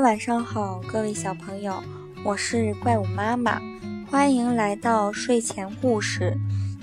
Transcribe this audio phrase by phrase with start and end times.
[0.00, 1.82] 晚上好，各位小朋友，
[2.24, 3.60] 我是怪物妈妈，
[4.08, 6.36] 欢迎来到睡前故事。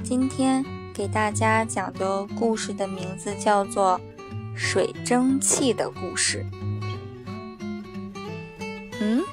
[0.04, 0.63] 今天
[0.94, 3.99] 给大家讲的故事的名字叫做
[4.56, 6.46] 《水蒸气的故事》。
[8.99, 9.24] 嗯，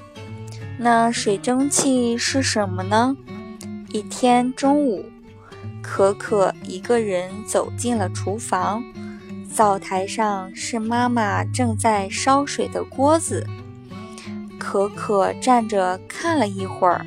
[0.78, 3.16] 那水蒸气是什么呢？
[3.90, 5.04] 一天中午，
[5.82, 8.82] 可可一个人走进了厨房。
[9.52, 13.46] 灶台上是妈妈正在烧水的锅子，
[14.62, 17.04] 可可站着看了一会儿，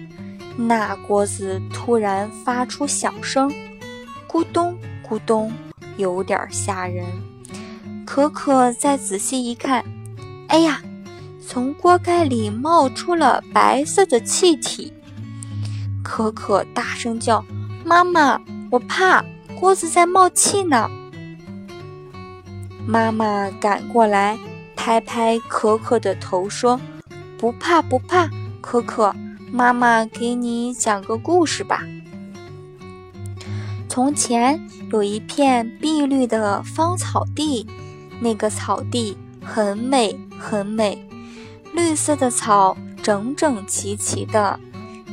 [0.57, 3.49] 那锅子突然发出响声，
[4.27, 4.77] 咕咚
[5.07, 5.53] 咕咚，
[5.95, 7.05] 有点吓人。
[8.05, 9.85] 可可再仔细一看，
[10.49, 10.81] 哎呀，
[11.47, 14.91] 从锅盖里冒出了白色的气体。
[16.03, 17.43] 可可大声叫
[17.85, 19.23] ：“妈妈，我怕
[19.57, 20.89] 锅子在冒气呢！”
[22.85, 24.37] 妈妈赶过来，
[24.75, 26.79] 拍拍可可的头，说
[27.37, 28.29] ：“不怕不怕，
[28.61, 29.13] 可可，
[29.51, 31.83] 妈妈给你讲个故事吧。
[33.87, 34.59] 从前
[34.91, 37.65] 有一片碧绿的芳草地，
[38.19, 41.07] 那个草地很美很美，
[41.73, 44.59] 绿色的草整整齐齐的，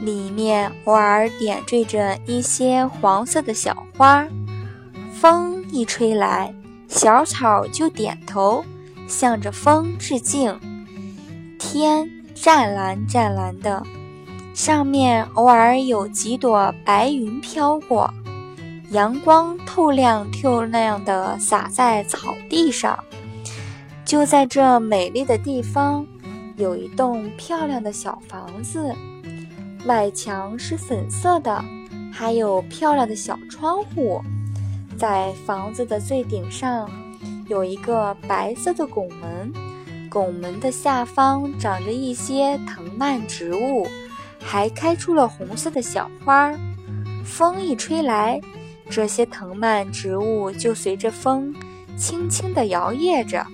[0.01, 4.27] 里面偶尔点缀着一些黄色的小花，
[5.13, 6.55] 风一吹来。”
[6.89, 8.63] 小草就点头，
[9.09, 10.61] 向着风致敬。
[11.65, 13.81] 天湛蓝湛蓝的，
[14.53, 18.13] 上面偶尔有几朵白云飘过，
[18.91, 22.99] 阳光透亮透亮的洒在草地上。
[24.05, 26.05] 就在这美丽的地方，
[26.57, 28.93] 有一栋漂亮的小房子，
[29.87, 31.65] 外墙是粉色的，
[32.13, 34.21] 还有漂亮的小窗户。
[34.99, 36.91] 在房子的最顶上，
[37.47, 39.53] 有一个白色的拱门，
[40.13, 43.89] 拱门的下方长着一些藤蔓植物，
[44.39, 46.53] 还开出了红色的小花。
[47.25, 48.39] 风一吹来，
[48.91, 51.55] 这些藤蔓植物就随着风
[51.97, 53.47] 轻轻地摇曳着。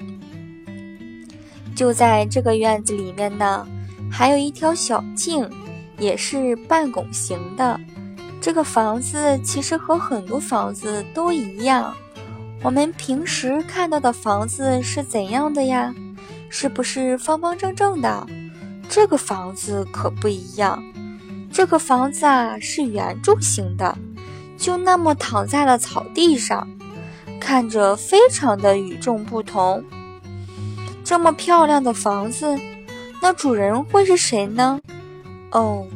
[1.77, 3.65] 就在这个院子里面呢，
[4.11, 5.49] 还有一条小径，
[5.97, 7.79] 也是半拱形的。
[8.41, 11.95] 这个房子其实和很多房子都一样。
[12.65, 15.95] 我们平时看到的房子是怎样的呀？
[16.49, 18.27] 是不是方方正正的？
[18.89, 20.83] 这个房子可不一样。
[21.53, 23.97] 这个房子啊是圆柱形的，
[24.57, 26.69] 就那么躺在了草地上，
[27.41, 29.85] 看着非常的与众不同。
[31.05, 32.59] 这么漂亮的房子，
[33.21, 34.81] 那主人会是谁呢？
[35.51, 35.87] 哦。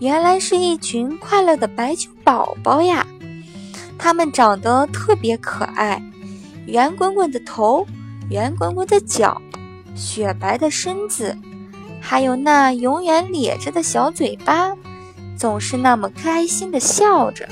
[0.00, 3.06] 原来是一群快乐的白球宝宝呀！
[3.96, 6.02] 它们长得特别可爱，
[6.66, 7.86] 圆滚滚的头，
[8.28, 9.40] 圆滚滚的脚，
[9.94, 11.36] 雪白的身子，
[12.00, 14.76] 还有那永远咧着的小嘴巴，
[15.36, 17.48] 总是那么开心的笑着。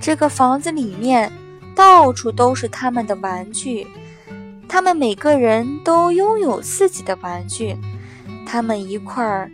[0.00, 1.32] 这个房子里面
[1.74, 3.86] 到处都是他们的玩具，
[4.68, 7.76] 他们每个人都拥有自己的玩具，
[8.46, 9.50] 他们一块儿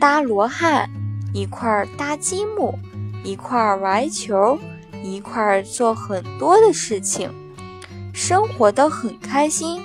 [0.00, 0.88] 搭罗汉。
[1.34, 2.78] 一块儿搭积木，
[3.22, 4.58] 一块儿玩球，
[5.02, 7.30] 一块儿做很多的事情，
[8.14, 9.82] 生活的很开心。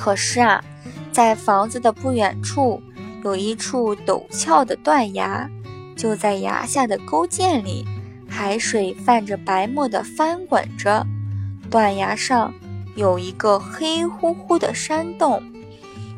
[0.00, 0.64] 可是啊，
[1.12, 2.82] 在房子的不远处
[3.22, 5.46] 有一处陡峭的断崖，
[5.94, 7.86] 就在崖下的沟涧里，
[8.26, 11.06] 海水泛着白沫的翻滚着。
[11.70, 12.50] 断崖上
[12.96, 15.42] 有一个黑乎乎的山洞，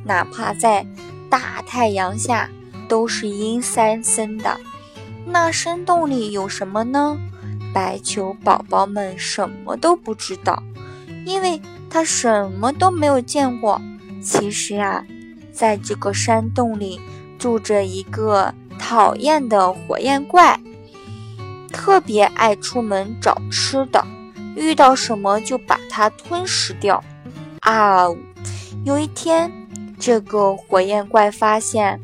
[0.05, 0.87] 哪怕在
[1.29, 2.49] 大太阳下。
[2.89, 4.61] 都是阴森森的，
[5.25, 7.17] 那山洞里有什么呢？
[7.73, 10.63] 白球宝宝们什么都不知道，
[11.25, 11.59] 因为
[11.93, 13.79] 他什么都没有见过。
[14.23, 15.05] 其实啊，
[15.53, 16.99] 在这个山洞里
[17.39, 20.59] 住着一个讨厌的火焰怪，
[21.71, 24.03] 特别爱出门找吃的，
[24.57, 27.05] 遇到什么就把它吞噬掉。
[27.61, 28.07] 啊，
[28.85, 29.53] 有一天，
[29.99, 32.01] 这个火焰怪发现。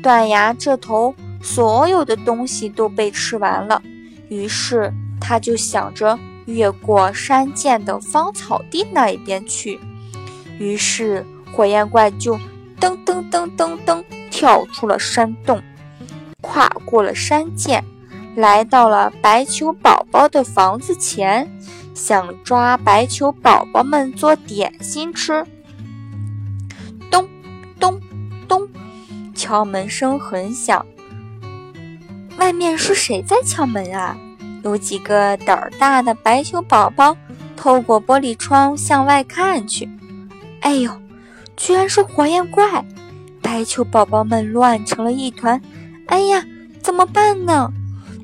[0.00, 1.12] 断崖这头
[1.42, 3.82] 所有的东西都被吃完了，
[4.28, 6.16] 于是他就想着
[6.48, 9.78] 越过山涧的芳草地那一边去。
[10.58, 12.36] 于是火焰怪就
[12.80, 15.62] 噔噔噔噔噔跳出了山洞，
[16.40, 17.84] 跨过了山涧，
[18.34, 21.48] 来到了白球宝宝的房子前，
[21.94, 25.44] 想抓白球宝宝们做点心吃。
[27.10, 27.28] 咚
[27.78, 28.00] 咚
[28.48, 28.68] 咚。
[29.34, 30.84] 敲门声很响，
[32.38, 34.16] 外面是谁在敲门啊？
[34.68, 37.16] 有几个胆儿大的白球宝宝
[37.56, 39.88] 透过玻璃窗向外看去。
[40.60, 40.92] 哎呦，
[41.56, 42.84] 居然是火焰怪！
[43.40, 45.58] 白球宝宝们乱成了一团。
[46.06, 46.44] 哎呀，
[46.82, 47.72] 怎么办呢？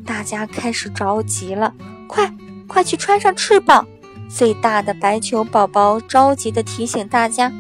[0.05, 1.73] 大家开始着急了。
[2.07, 2.31] 快，
[2.69, 3.87] 快去穿上翅膀！
[4.29, 7.51] 最大的白球宝宝着急地提醒大家：“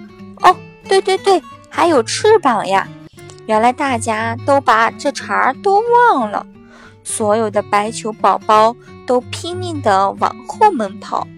[0.45, 0.55] 哦，
[0.87, 2.87] 对对对，还有翅膀呀！”
[3.47, 6.45] 原来大家都把这茬都忘了。
[7.05, 8.75] 所有的白球宝宝
[9.06, 11.29] 都拼命地往后门跑，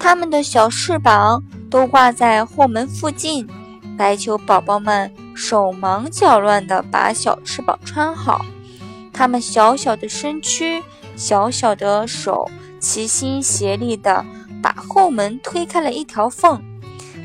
[0.00, 3.46] 它们的小翅膀都挂在后门附近。
[3.96, 8.44] 白球宝宝们手忙脚乱地把小翅膀穿好，
[9.12, 10.82] 他们小小的身躯、
[11.14, 14.24] 小小的手齐心协力地
[14.60, 16.60] 把后门推开了一条缝。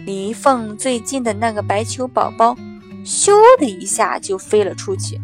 [0.05, 2.55] 离缝最近的那个白球宝宝，
[3.03, 5.19] 咻的一下就飞了出去。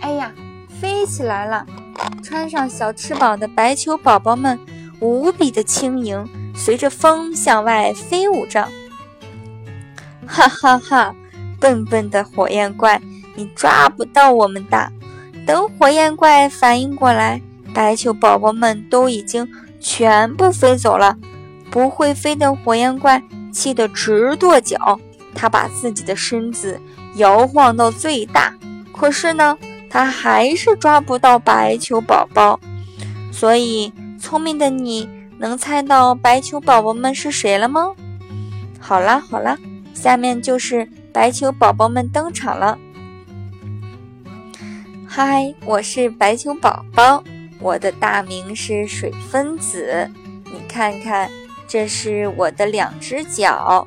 [0.00, 0.32] 哎呀，
[0.80, 1.66] 飞起来了！
[2.22, 4.58] 穿上小翅膀的白球宝宝们
[5.00, 8.68] 无比的轻盈，随着风向外飞舞着。
[10.26, 11.14] 哈哈哈！
[11.60, 13.00] 笨笨的火焰怪，
[13.34, 14.90] 你抓不到我们的！
[15.46, 17.40] 等火焰怪反应过来，
[17.74, 19.48] 白球宝宝们都已经
[19.80, 21.16] 全部飞走了。
[21.70, 24.98] 不会飞的火焰怪气得直跺脚，
[25.34, 26.80] 他把自己的身子
[27.16, 28.54] 摇晃到最大，
[28.92, 29.58] 可是呢，
[29.94, 32.58] 他还是抓不到白球宝宝。
[33.30, 35.08] 所以，聪明的你
[35.38, 37.94] 能猜到白球宝宝们是谁了吗？
[38.80, 39.56] 好啦，好啦。
[39.94, 42.76] 下面就是白球宝宝们登场了。
[45.06, 47.22] 嗨，我是白球宝宝，
[47.60, 50.10] 我的大名是水分子。
[50.46, 51.30] 你看看，
[51.68, 53.86] 这是我的两只脚，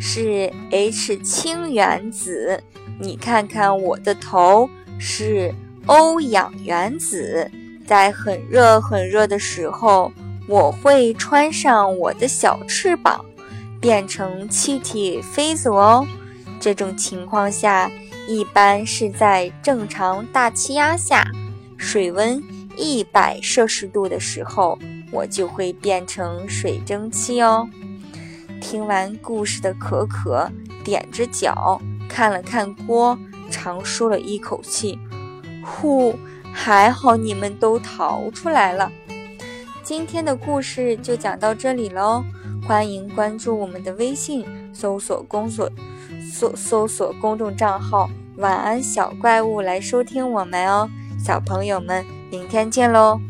[0.00, 2.60] 是 H 氢原子。
[2.98, 4.68] 你看看我的头，
[4.98, 5.54] 是
[5.86, 7.50] O 氧原子。
[7.86, 10.10] 在很热很热的时候，
[10.48, 13.24] 我会穿上我的小翅膀。
[13.80, 16.06] 变成气体飞走哦。
[16.58, 17.90] 这种情况下，
[18.26, 21.30] 一般是在正常大气压下，
[21.76, 22.42] 水温
[22.78, 24.78] 一百摄氏度的时候，
[25.10, 27.68] 我就会变成水蒸气哦。
[28.58, 30.50] 听完故事的可可
[30.82, 33.18] 踮着脚看了看锅，
[33.50, 34.98] 长舒了一口气。
[35.64, 36.14] 呼，
[36.52, 38.90] 还好你们都逃出来了。
[39.82, 42.24] 今天的故事就讲到这里喽。
[42.66, 45.70] 欢迎关注我们的微信，搜索“公所
[46.32, 48.08] 搜搜索公众账号
[48.38, 50.88] “晚安小怪物”来收听我们哦，
[51.18, 53.20] 小朋友们，明天见喽！